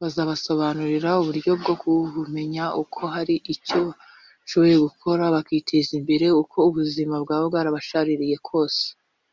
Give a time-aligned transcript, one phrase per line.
[0.00, 3.80] bazanabasobanurira uburyo bwo kumenya ko hari icyo
[4.40, 8.84] bashoboye gukora bakiteza imbere uko ubuzima bwaba bwarabashaririye kose